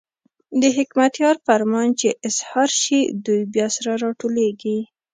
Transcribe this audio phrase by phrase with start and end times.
[0.61, 4.77] د حکمتیار فرمان چې اظهار شي، دوی بیا سره راټولېږي.